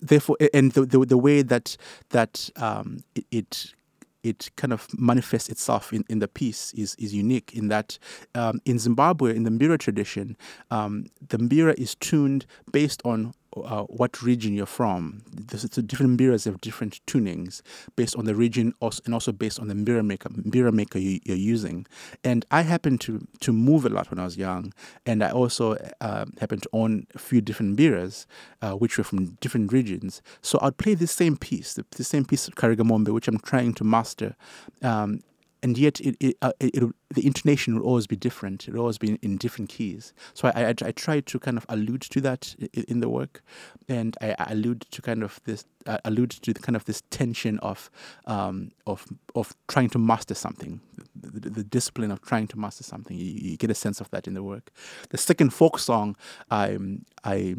therefore, 0.00 0.36
and 0.52 0.72
the, 0.72 0.84
the, 0.84 0.98
the 1.06 1.18
way 1.18 1.42
that, 1.42 1.76
that 2.10 2.50
um, 2.56 3.04
it, 3.30 3.74
it 4.22 4.50
kind 4.56 4.72
of 4.72 4.88
manifests 4.98 5.48
itself 5.48 5.92
in, 5.92 6.04
in 6.08 6.18
the 6.18 6.28
piece 6.28 6.72
is, 6.74 6.94
is 6.96 7.14
unique 7.14 7.52
in 7.54 7.68
that 7.68 7.98
um, 8.34 8.60
in 8.64 8.78
Zimbabwe, 8.78 9.34
in 9.34 9.44
the 9.44 9.50
Mbira 9.50 9.78
tradition, 9.78 10.36
um, 10.70 11.06
the 11.28 11.38
Mbira 11.38 11.74
is 11.74 11.94
tuned 11.94 12.46
based 12.72 13.00
on 13.04 13.32
uh, 13.56 13.82
what 13.84 14.22
region 14.22 14.54
you're 14.54 14.66
from. 14.66 15.22
The 15.32 15.82
different 15.82 16.18
mbiras 16.18 16.44
have 16.44 16.60
different 16.60 17.00
tunings 17.06 17.62
based 17.96 18.16
on 18.16 18.24
the 18.24 18.34
region 18.34 18.74
also, 18.80 19.02
and 19.04 19.14
also 19.14 19.32
based 19.32 19.58
on 19.58 19.68
the 19.68 19.74
mbira 19.74 20.04
maker, 20.04 20.28
mbira 20.28 20.72
maker 20.72 20.98
you, 20.98 21.20
are 21.28 21.34
using. 21.34 21.86
And 22.24 22.44
I 22.50 22.62
happened 22.62 23.00
to 23.02 23.26
to 23.40 23.52
move 23.52 23.84
a 23.84 23.88
lot 23.88 24.10
when 24.10 24.18
I 24.18 24.24
was 24.24 24.36
young, 24.36 24.72
and 25.06 25.22
I 25.22 25.30
also 25.30 25.76
uh, 26.00 26.26
happened 26.40 26.62
to 26.62 26.68
own 26.72 27.06
a 27.14 27.18
few 27.18 27.40
different 27.40 27.76
mbiras, 27.76 28.26
uh, 28.62 28.72
which 28.72 28.98
were 28.98 29.04
from 29.04 29.36
different 29.40 29.72
regions. 29.72 30.22
So 30.42 30.58
I'd 30.60 30.76
play 30.76 30.94
the 30.94 31.06
same 31.06 31.36
piece, 31.36 31.74
the, 31.74 31.84
the 31.90 32.04
same 32.04 32.24
piece 32.24 32.48
of 32.48 32.54
Karigamombe, 32.54 33.12
which 33.12 33.28
I'm 33.28 33.38
trying 33.38 33.74
to 33.74 33.84
master, 33.84 34.36
um, 34.82 35.22
and 35.62 35.76
yet 35.76 36.00
it, 36.00 36.16
it, 36.20 36.36
uh, 36.42 36.52
it, 36.60 36.82
the 37.10 37.26
intonation 37.26 37.74
will 37.74 37.86
always 37.86 38.06
be 38.06 38.16
different. 38.16 38.68
It 38.68 38.74
will 38.74 38.80
always 38.80 38.98
be 38.98 39.10
in, 39.10 39.18
in 39.22 39.36
different 39.36 39.70
keys. 39.70 40.12
So 40.34 40.48
I, 40.48 40.66
I, 40.66 40.68
I, 40.68 40.92
try 40.92 41.20
to 41.20 41.38
kind 41.38 41.56
of 41.56 41.66
allude 41.68 42.02
to 42.02 42.20
that 42.20 42.54
in, 42.58 42.84
in 42.84 43.00
the 43.00 43.08
work, 43.08 43.42
and 43.88 44.16
I, 44.20 44.34
I, 44.38 44.52
allude 44.52 44.82
to 44.90 45.02
kind 45.02 45.22
of 45.22 45.40
this 45.44 45.64
uh, 45.86 45.98
allude 46.04 46.30
to 46.30 46.52
the 46.52 46.60
kind 46.60 46.76
of 46.76 46.84
this 46.84 47.02
tension 47.10 47.58
of 47.60 47.90
um, 48.26 48.70
of 48.86 49.06
of 49.34 49.54
trying 49.68 49.90
to 49.90 49.98
master 49.98 50.34
something, 50.34 50.80
the, 51.14 51.40
the, 51.40 51.50
the, 51.50 51.64
discipline 51.64 52.10
of 52.10 52.20
trying 52.22 52.46
to 52.48 52.58
master 52.58 52.84
something. 52.84 53.16
You, 53.16 53.24
you, 53.24 53.56
get 53.56 53.70
a 53.70 53.74
sense 53.74 54.00
of 54.00 54.10
that 54.10 54.26
in 54.26 54.34
the 54.34 54.42
work. 54.42 54.70
The 55.10 55.18
second 55.18 55.50
folk 55.50 55.78
song 55.78 56.16
I 56.50 56.78
I 57.24 57.56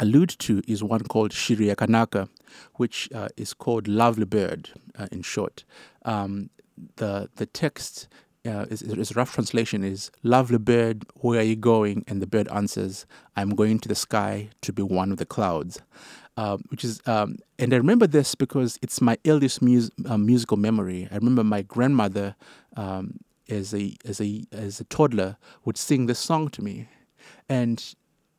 allude 0.00 0.30
to 0.38 0.62
is 0.66 0.82
one 0.82 1.00
called 1.00 1.32
Shiri 1.32 1.76
Kanaka, 1.76 2.28
which 2.74 3.08
uh, 3.14 3.28
is 3.36 3.52
called 3.52 3.88
Lovely 3.88 4.24
Bird 4.24 4.70
uh, 4.98 5.08
in 5.10 5.22
short. 5.22 5.64
Um, 6.04 6.50
the 6.96 7.28
the 7.36 7.46
text 7.46 8.08
uh, 8.46 8.66
is, 8.70 8.82
is 8.82 9.16
rough 9.16 9.34
translation 9.34 9.84
is 9.84 10.10
lovely 10.22 10.58
bird 10.58 11.04
where 11.16 11.40
are 11.40 11.44
you 11.44 11.56
going? 11.56 12.04
And 12.06 12.22
the 12.22 12.26
bird 12.26 12.48
answers 12.48 13.06
i'm 13.36 13.50
going 13.50 13.78
to 13.80 13.88
the 13.88 13.94
sky 13.94 14.50
to 14.62 14.72
be 14.72 14.82
one 14.82 15.10
with 15.10 15.18
the 15.18 15.26
clouds. 15.26 15.80
Uh, 16.36 16.56
which 16.68 16.84
is 16.84 17.00
um, 17.06 17.36
and 17.58 17.74
i 17.74 17.76
remember 17.76 18.06
this 18.06 18.36
because 18.36 18.78
it's 18.80 19.00
my 19.00 19.18
earliest 19.26 19.60
mus- 19.60 19.90
uh, 20.06 20.16
musical 20.16 20.56
memory. 20.56 21.08
I 21.10 21.16
remember 21.16 21.42
my 21.42 21.62
grandmother 21.62 22.36
um, 22.76 23.18
as 23.48 23.74
a 23.74 23.96
as 24.04 24.20
a 24.20 24.44
as 24.52 24.78
a 24.80 24.84
toddler 24.84 25.36
would 25.64 25.76
sing 25.76 26.06
this 26.06 26.18
song 26.18 26.48
to 26.50 26.62
me. 26.62 26.88
And 27.48 27.82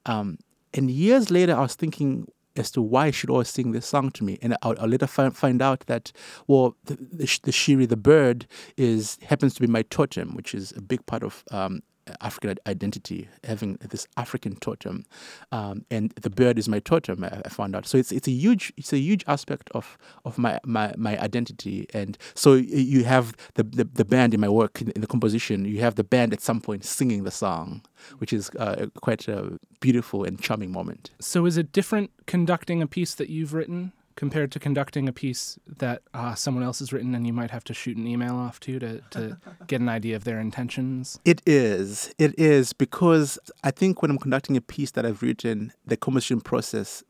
um, 0.05 0.37
and 0.73 0.89
years 0.91 1.31
later 1.31 1.55
i 1.55 1.61
was 1.61 1.75
thinking 1.75 2.27
as 2.55 2.71
to 2.71 2.81
why 2.81 3.11
she'd 3.11 3.29
always 3.29 3.49
sing 3.49 3.71
this 3.71 3.85
song 3.85 4.11
to 4.11 4.23
me. 4.23 4.37
And 4.41 4.55
I'll, 4.61 4.75
I'll 4.79 4.87
later 4.87 5.07
find, 5.07 5.35
find 5.35 5.61
out 5.61 5.81
that, 5.87 6.11
well, 6.47 6.75
the, 6.85 6.95
the, 6.95 7.39
the 7.43 7.51
shiri, 7.51 7.87
the 7.87 7.97
bird, 7.97 8.47
is 8.77 9.17
happens 9.23 9.53
to 9.55 9.61
be 9.61 9.67
my 9.67 9.83
totem, 9.83 10.35
which 10.35 10.53
is 10.53 10.71
a 10.75 10.81
big 10.81 11.05
part 11.05 11.23
of 11.23 11.43
um, 11.51 11.81
African 12.21 12.57
identity, 12.67 13.27
having 13.43 13.75
this 13.75 14.07
African 14.17 14.55
totem, 14.57 15.05
um, 15.51 15.85
and 15.89 16.11
the 16.11 16.29
bird 16.29 16.57
is 16.57 16.67
my 16.67 16.79
totem. 16.79 17.23
I, 17.23 17.49
found 17.49 17.75
out, 17.75 17.85
so 17.85 17.97
it's 17.97 18.11
it's 18.11 18.27
a 18.27 18.31
huge 18.31 18.73
it's 18.77 18.93
a 18.93 18.99
huge 18.99 19.23
aspect 19.27 19.69
of 19.73 19.97
of 20.25 20.37
my 20.37 20.59
my, 20.65 20.93
my 20.97 21.19
identity, 21.19 21.87
and 21.93 22.17
so 22.33 22.53
you 22.53 23.03
have 23.03 23.35
the, 23.55 23.63
the, 23.63 23.83
the 23.83 24.05
band 24.05 24.33
in 24.33 24.39
my 24.39 24.49
work 24.49 24.81
in, 24.81 24.91
in, 24.91 25.01
the 25.01 25.07
composition. 25.07 25.65
You 25.65 25.81
have 25.81 25.95
the 25.95 26.03
band 26.03 26.33
at 26.33 26.41
some 26.41 26.61
point 26.61 26.85
singing 26.85 27.23
the 27.23 27.31
song, 27.31 27.81
which 28.19 28.33
is 28.33 28.49
uh, 28.59 28.87
quite 29.01 29.27
a 29.27 29.59
beautiful 29.79 30.23
and 30.23 30.41
charming 30.41 30.71
moment. 30.71 31.11
So, 31.19 31.45
is 31.45 31.57
it 31.57 31.71
different 31.71 32.11
conducting 32.25 32.81
a 32.81 32.87
piece 32.87 33.13
that 33.15 33.29
you've 33.29 33.53
written 33.53 33.93
compared 34.19 34.51
to 34.51 34.59
conducting 34.59 35.07
a 35.07 35.13
piece 35.13 35.57
that 35.65 36.01
uh, 36.13 36.35
someone 36.35 36.61
else 36.61 36.79
has 36.79 36.91
written 36.91 37.15
and 37.15 37.25
you 37.25 37.31
might 37.31 37.51
have 37.51 37.63
to 37.63 37.73
shoot 37.73 37.95
an 37.95 38.05
email 38.05 38.35
off 38.35 38.59
to 38.59 38.77
to, 38.77 39.01
to 39.11 39.37
get 39.67 39.79
an 39.79 39.87
idea 39.87 40.13
of 40.13 40.25
their 40.25 40.41
intentions? 40.41 41.21
It 41.23 41.41
is. 41.45 42.13
It 42.17 42.37
is 42.37 42.73
because 42.73 43.39
I 43.63 43.71
think 43.71 44.01
when 44.01 44.11
I'm 44.11 44.17
conducting 44.17 44.57
a 44.57 44.61
piece 44.61 44.91
that 44.91 45.05
I've 45.05 45.21
written, 45.21 45.71
the 45.85 45.95
composition 45.95 46.41
process 46.41 47.01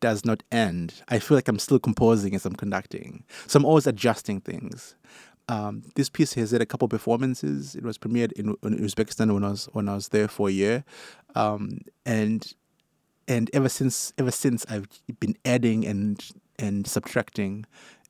does 0.00 0.24
not 0.24 0.42
end. 0.50 0.94
I 1.06 1.20
feel 1.20 1.36
like 1.36 1.46
I'm 1.46 1.60
still 1.60 1.78
composing 1.78 2.34
as 2.34 2.44
I'm 2.44 2.56
conducting. 2.56 3.22
So 3.46 3.56
I'm 3.58 3.64
always 3.64 3.86
adjusting 3.86 4.40
things. 4.40 4.96
Um, 5.48 5.84
this 5.94 6.08
piece 6.08 6.34
has 6.34 6.50
had 6.50 6.62
a 6.62 6.66
couple 6.66 6.88
performances. 6.88 7.76
It 7.76 7.84
was 7.84 7.96
premiered 7.96 8.32
in, 8.32 8.56
in, 8.64 8.78
Uzbekistan 8.78 9.32
when 9.32 9.44
I 9.44 9.50
was 9.50 9.68
when 9.72 9.88
I 9.88 9.94
was 9.94 10.08
there 10.08 10.26
for 10.26 10.48
a 10.48 10.52
year, 10.52 10.84
um, 11.36 11.78
and 12.04 12.52
and 13.28 13.50
ever 13.52 13.68
since 13.68 14.12
ever 14.18 14.30
since 14.30 14.66
I've 14.68 14.86
been 15.20 15.36
adding 15.44 15.86
and 15.86 16.24
and 16.58 16.86
subtracting 16.86 17.66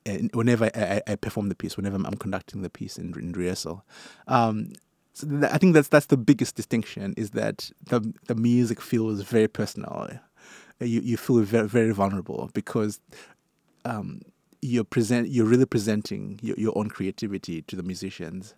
and 0.06 0.30
whenever 0.34 0.70
I, 0.74 1.02
I, 1.06 1.16
perform 1.16 1.48
the 1.48 1.54
piece, 1.54 1.76
whenever 1.76 1.96
I'm 1.96 2.16
conducting 2.16 2.62
the 2.62 2.70
piece 2.70 2.96
in, 2.98 3.12
in 3.18 3.32
rehearsal. 3.32 3.84
Um, 4.26 4.72
so 5.12 5.28
th- 5.28 5.52
I 5.52 5.58
think 5.58 5.74
that's 5.74 5.88
that's 5.88 6.06
the 6.06 6.16
biggest 6.16 6.56
distinction 6.56 7.14
is 7.16 7.30
that 7.30 7.70
the 7.84 8.12
the 8.26 8.34
music 8.34 8.80
feels 8.80 9.20
very 9.22 9.48
personal. 9.48 10.08
You 10.80 11.00
you 11.00 11.16
feel 11.16 11.40
very 11.40 11.68
very 11.68 11.92
vulnerable 11.92 12.50
because 12.54 13.00
um, 13.84 14.22
you're 14.62 14.84
present 14.84 15.28
you're 15.28 15.46
really 15.46 15.66
presenting 15.66 16.38
your, 16.42 16.56
your 16.56 16.72
own 16.76 16.88
creativity 16.88 17.62
to 17.62 17.76
the 17.76 17.82
musicians. 17.82 18.54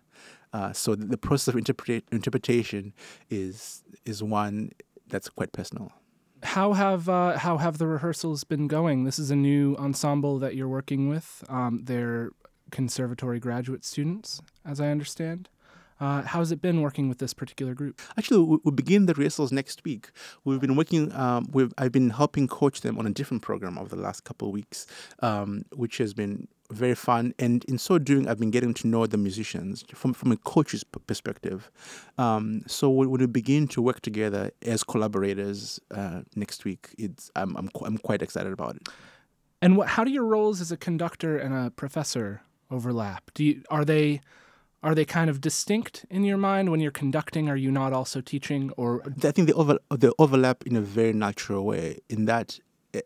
Uh, 0.53 0.71
so 0.71 0.95
the, 0.95 1.05
the 1.05 1.17
process 1.17 1.49
of 1.49 1.55
interpret- 1.57 2.07
interpretation 2.11 2.93
is 3.29 3.83
is 4.05 4.23
one 4.23 4.71
that's 5.07 5.27
quite 5.29 5.51
personal 5.51 5.91
how 6.43 6.73
have 6.73 7.09
uh, 7.09 7.37
how 7.37 7.57
have 7.57 7.77
the 7.77 7.87
rehearsals 7.87 8.43
been 8.43 8.67
going? 8.67 9.03
This 9.03 9.17
is 9.17 9.31
a 9.31 9.35
new 9.35 9.75
ensemble 9.77 10.39
that 10.39 10.55
you're 10.55 10.67
working 10.67 11.09
with. 11.09 11.43
Um, 11.49 11.81
they're 11.83 12.31
conservatory 12.71 13.39
graduate 13.39 13.85
students, 13.85 14.41
as 14.65 14.81
I 14.81 14.89
understand. 14.89 15.49
Uh, 15.99 16.21
how's 16.23 16.51
it 16.51 16.61
been 16.61 16.81
working 16.81 17.07
with 17.07 17.19
this 17.19 17.33
particular 17.33 17.73
group? 17.73 18.01
Actually, 18.17 18.43
we, 18.43 18.57
we 18.65 18.71
begin 18.71 19.05
the 19.05 19.13
rehearsals 19.13 19.51
next 19.51 19.83
week. 19.85 20.09
We've 20.43 20.59
been 20.59 20.75
working. 20.75 21.13
Um, 21.13 21.47
we've 21.51 21.73
I've 21.77 21.91
been 21.91 22.09
helping 22.09 22.47
coach 22.47 22.81
them 22.81 22.97
on 22.97 23.07
a 23.07 23.11
different 23.11 23.41
program 23.41 23.77
over 23.77 23.95
the 23.95 24.01
last 24.01 24.23
couple 24.23 24.49
of 24.49 24.53
weeks, 24.53 24.85
um, 25.19 25.63
which 25.73 25.97
has 25.99 26.13
been 26.13 26.47
very 26.73 26.95
fun. 26.95 27.33
And 27.39 27.63
in 27.65 27.77
so 27.77 27.97
doing, 27.97 28.27
I've 28.27 28.39
been 28.39 28.51
getting 28.51 28.73
to 28.75 28.87
know 28.87 29.05
the 29.07 29.17
musicians 29.17 29.83
from, 29.93 30.13
from 30.13 30.31
a 30.31 30.37
coach's 30.37 30.83
perspective. 30.83 31.71
Um, 32.17 32.63
so 32.67 32.89
when 32.89 33.09
we 33.09 33.25
begin 33.27 33.67
to 33.69 33.81
work 33.81 34.01
together 34.01 34.51
as 34.61 34.83
collaborators 34.83 35.79
uh, 35.91 36.21
next 36.35 36.65
week, 36.65 36.89
it's, 36.97 37.31
I'm, 37.35 37.55
I'm, 37.55 37.69
I'm 37.85 37.97
quite 37.97 38.21
excited 38.21 38.51
about 38.51 38.75
it. 38.75 38.89
And 39.61 39.77
what, 39.77 39.87
how 39.87 40.03
do 40.03 40.11
your 40.11 40.25
roles 40.25 40.59
as 40.59 40.71
a 40.71 40.77
conductor 40.77 41.37
and 41.37 41.53
a 41.53 41.71
professor 41.71 42.41
overlap? 42.69 43.31
Do 43.33 43.43
you, 43.45 43.63
are 43.69 43.85
they 43.85 44.21
are 44.83 44.93
they 44.93 45.05
kind 45.05 45.29
of 45.29 45.39
distinct 45.39 46.05
in 46.09 46.25
your 46.25 46.35
mind 46.37 46.69
when 46.69 46.81
you're 46.81 46.91
conducting? 46.91 47.47
Are 47.47 47.55
you 47.55 47.71
not 47.71 47.93
also 47.93 48.19
teaching? 48.19 48.71
Or 48.75 49.01
I 49.23 49.31
think 49.31 49.47
they 49.47 49.53
over 49.53 49.79
they 49.95 50.09
overlap 50.19 50.63
in 50.65 50.75
a 50.75 50.81
very 50.81 51.13
natural 51.13 51.63
way. 51.63 51.99
In 52.09 52.25
that 52.25 52.59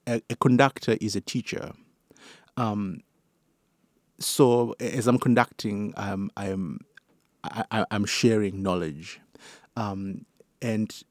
a, 0.07 0.21
a 0.29 0.35
conductor 0.35 0.97
is 0.99 1.15
a 1.15 1.21
teacher, 1.21 1.73
um, 2.57 3.01
so 4.19 4.75
as 4.79 5.07
I'm 5.07 5.19
conducting, 5.19 5.93
um, 5.97 6.31
I'm 6.37 6.81
I, 7.43 7.85
am 7.91 8.05
sharing 8.05 8.61
knowledge, 8.61 9.19
um, 9.75 10.25
and 10.61 11.03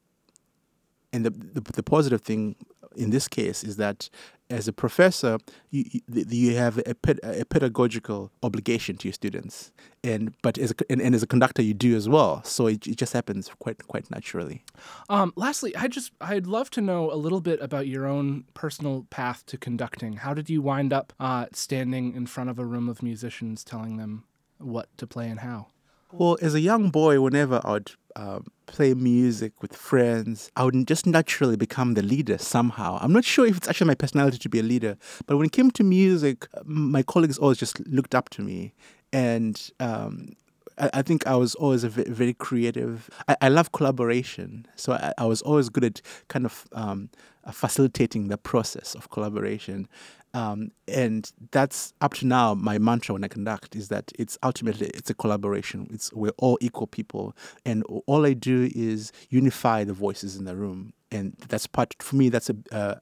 and 1.13 1.25
the, 1.25 1.29
the, 1.29 1.61
the 1.61 1.83
positive 1.83 2.21
thing 2.21 2.55
in 2.95 3.11
this 3.11 3.27
case 3.27 3.63
is 3.63 3.77
that 3.77 4.09
as 4.49 4.67
a 4.67 4.73
professor, 4.73 5.37
you 5.69 5.83
you, 5.91 6.01
you 6.29 6.55
have 6.55 6.77
a, 6.79 6.95
a, 7.23 7.45
pedagogical 7.45 8.31
obligation 8.43 8.95
to 8.97 9.07
your 9.07 9.13
students, 9.13 9.71
and 10.03 10.33
but 10.41 10.57
as 10.57 10.71
a, 10.71 10.75
and, 10.91 11.01
and, 11.01 11.13
as 11.15 11.23
a 11.23 11.27
conductor, 11.27 11.61
you 11.61 11.73
do 11.73 11.95
as 11.95 12.07
well. 12.07 12.43
So 12.43 12.67
it, 12.67 12.87
it 12.87 12.97
just 12.97 13.13
happens 13.13 13.49
quite 13.59 13.85
quite 13.87 14.09
naturally. 14.09 14.63
Um, 15.09 15.33
lastly, 15.35 15.75
I 15.75 15.87
just 15.87 16.11
I'd 16.21 16.47
love 16.47 16.69
to 16.71 16.81
know 16.81 17.11
a 17.11 17.15
little 17.15 17.41
bit 17.41 17.61
about 17.61 17.87
your 17.87 18.05
own 18.05 18.45
personal 18.53 19.05
path 19.09 19.45
to 19.47 19.57
conducting. 19.57 20.13
How 20.13 20.33
did 20.33 20.49
you 20.49 20.61
wind 20.61 20.93
up 20.93 21.13
uh, 21.19 21.47
standing 21.51 22.15
in 22.15 22.25
front 22.25 22.49
of 22.49 22.59
a 22.59 22.65
room 22.65 22.89
of 22.89 23.03
musicians, 23.03 23.63
telling 23.63 23.97
them 23.97 24.23
what 24.59 24.89
to 24.97 25.07
play 25.07 25.29
and 25.29 25.41
how? 25.41 25.67
Well, 26.11 26.37
as 26.41 26.55
a 26.55 26.61
young 26.61 26.89
boy, 26.89 27.19
whenever 27.19 27.59
I'd 27.65 27.91
um, 28.15 28.47
play 28.67 28.93
music 28.93 29.61
with 29.61 29.75
friends, 29.75 30.51
I 30.55 30.65
would 30.65 30.87
just 30.87 31.07
naturally 31.07 31.57
become 31.57 31.95
the 31.95 32.03
leader 32.03 32.37
somehow. 32.37 32.99
I'm 33.01 33.13
not 33.13 33.25
sure 33.25 33.47
if 33.47 33.57
it's 33.57 33.67
actually 33.67 33.87
my 33.87 33.95
personality 33.95 34.37
to 34.37 34.49
be 34.49 34.59
a 34.59 34.63
leader, 34.63 34.97
but 35.25 35.37
when 35.37 35.47
it 35.47 35.51
came 35.51 35.71
to 35.71 35.83
music, 35.83 36.47
my 36.65 37.01
colleagues 37.01 37.37
always 37.37 37.57
just 37.57 37.79
looked 37.87 38.13
up 38.13 38.29
to 38.29 38.41
me. 38.41 38.73
And 39.11 39.71
um, 39.79 40.33
I, 40.77 41.01
think 41.01 41.25
I 41.25 41.35
was 41.35 41.55
always 41.55 41.83
a 41.83 41.89
very, 41.89 42.33
creative. 42.33 43.09
I, 43.27 43.35
I, 43.41 43.49
love 43.49 43.71
collaboration. 43.71 44.67
So 44.75 44.93
I, 44.93 45.13
I, 45.17 45.25
was 45.25 45.41
always 45.41 45.69
good 45.69 45.83
at 45.83 46.01
kind 46.27 46.45
of 46.45 46.65
um, 46.71 47.09
facilitating 47.51 48.27
the 48.27 48.37
process 48.37 48.93
of 48.95 49.09
collaboration. 49.09 49.87
Um, 50.33 50.71
and 50.87 51.31
that's 51.51 51.93
up 52.01 52.13
to 52.15 52.27
now 52.27 52.53
my 52.53 52.77
mantra 52.77 53.13
when 53.13 53.23
I 53.23 53.27
conduct 53.27 53.75
is 53.75 53.87
that 53.87 54.11
it's 54.19 54.37
ultimately 54.43 54.87
it's 54.87 55.09
a 55.09 55.13
collaboration. 55.15 55.87
It's 55.91 56.13
we're 56.13 56.33
all 56.37 56.57
equal 56.61 56.87
people, 56.87 57.35
and 57.65 57.83
all 58.05 58.25
I 58.25 58.33
do 58.33 58.69
is 58.75 59.11
unify 59.29 59.83
the 59.83 59.93
voices 59.93 60.35
in 60.35 60.45
the 60.45 60.55
room, 60.55 60.93
and 61.11 61.35
that's 61.47 61.65
part 61.65 61.95
for 61.99 62.17
me. 62.17 62.29
That's 62.29 62.49
a 62.51 62.55
uh, 62.71 62.95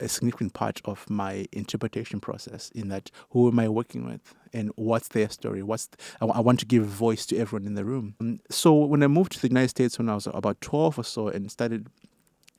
a 0.00 0.08
significant 0.08 0.52
part 0.54 0.80
of 0.84 1.08
my 1.08 1.46
interpretation 1.52 2.20
process. 2.20 2.70
In 2.74 2.88
that, 2.88 3.10
who 3.30 3.48
am 3.48 3.58
I 3.58 3.68
working 3.68 4.04
with, 4.06 4.34
and 4.52 4.72
what's 4.76 5.08
their 5.08 5.28
story? 5.28 5.62
What's 5.62 5.88
th- 5.88 5.98
I, 6.16 6.26
w- 6.26 6.38
I 6.38 6.40
want 6.40 6.58
to 6.60 6.66
give 6.66 6.84
voice 6.84 7.26
to 7.26 7.36
everyone 7.36 7.66
in 7.66 7.74
the 7.74 7.84
room. 7.84 8.14
Um, 8.20 8.40
so 8.50 8.74
when 8.74 9.02
I 9.02 9.06
moved 9.06 9.32
to 9.32 9.40
the 9.40 9.48
United 9.48 9.68
States 9.68 9.98
when 9.98 10.08
I 10.08 10.14
was 10.14 10.26
about 10.26 10.60
twelve 10.60 10.98
or 10.98 11.04
so, 11.04 11.28
and 11.28 11.50
started 11.50 11.86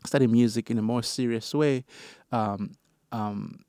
studying 0.05 0.31
music 0.31 0.71
in 0.71 0.77
a 0.77 0.81
more 0.81 1.03
serious 1.03 1.53
way. 1.53 1.85
Um, 2.31 2.71
um, 3.11 3.65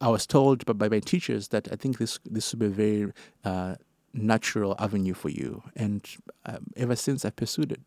I 0.00 0.08
was 0.08 0.26
told 0.26 0.64
by, 0.64 0.72
by 0.72 0.88
my 0.88 1.00
teachers 1.00 1.48
that 1.48 1.68
I 1.70 1.76
think 1.76 1.98
this 1.98 2.18
this 2.24 2.52
would 2.52 2.60
be 2.60 2.66
a 2.66 2.68
very 2.70 3.12
uh, 3.44 3.74
natural 4.14 4.74
avenue 4.78 5.14
for 5.14 5.28
you, 5.28 5.62
and 5.76 6.06
um, 6.46 6.66
ever 6.76 6.96
since 6.96 7.24
I 7.24 7.30
pursued 7.30 7.72
it. 7.72 7.80